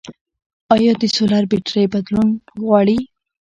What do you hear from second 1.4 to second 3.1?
بیترۍ بدلول غواړي؟